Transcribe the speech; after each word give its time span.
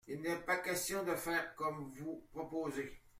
Il 0.07 0.19
n’est 0.21 0.37
pas 0.39 0.57
question 0.57 1.03
de 1.03 1.13
faire 1.13 1.53
comme 1.55 1.93
vous 1.99 2.23
proposez. 2.31 3.01